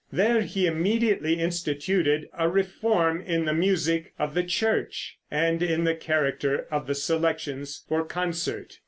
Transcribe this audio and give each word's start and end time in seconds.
There 0.11 0.41
he 0.41 0.65
immediately 0.65 1.35
instituted 1.35 2.27
a 2.35 2.49
reform 2.49 3.21
in 3.21 3.45
the 3.45 3.53
music 3.53 4.13
of 4.17 4.33
the 4.33 4.41
church, 4.41 5.19
and 5.29 5.61
in 5.61 5.83
the 5.83 5.93
character 5.93 6.65
of 6.71 6.87
the 6.87 6.95
selections 6.95 7.83
for 7.87 8.03
concert. 8.03 8.79